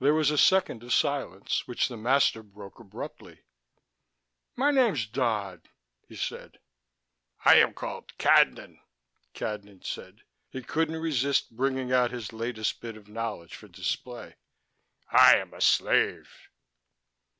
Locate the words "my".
4.56-4.72